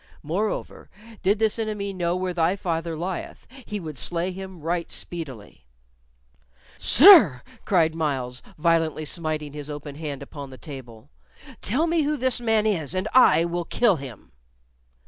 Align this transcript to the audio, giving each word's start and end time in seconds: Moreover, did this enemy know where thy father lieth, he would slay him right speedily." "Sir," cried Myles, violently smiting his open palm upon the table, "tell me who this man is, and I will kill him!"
Moreover, 0.23 0.89
did 1.21 1.37
this 1.37 1.59
enemy 1.59 1.93
know 1.93 2.15
where 2.15 2.33
thy 2.33 2.55
father 2.55 2.95
lieth, 2.97 3.45
he 3.67 3.79
would 3.79 3.99
slay 3.99 4.31
him 4.31 4.59
right 4.61 4.89
speedily." 4.89 5.67
"Sir," 6.79 7.43
cried 7.65 7.93
Myles, 7.93 8.41
violently 8.57 9.05
smiting 9.05 9.53
his 9.53 9.69
open 9.69 9.95
palm 9.99 10.19
upon 10.19 10.49
the 10.49 10.57
table, 10.57 11.11
"tell 11.61 11.85
me 11.85 12.01
who 12.01 12.17
this 12.17 12.41
man 12.41 12.65
is, 12.65 12.95
and 12.95 13.07
I 13.13 13.45
will 13.45 13.65
kill 13.65 13.97
him!" 13.97 14.31